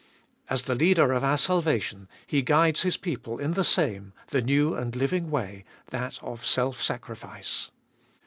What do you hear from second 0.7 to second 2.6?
Leader of our salvation He